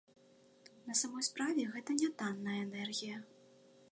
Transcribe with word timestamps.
На 0.87 0.95
самой 1.01 1.23
справе 1.27 1.67
гэта 1.75 1.97
нятанная 2.01 2.57
энергія. 2.65 3.17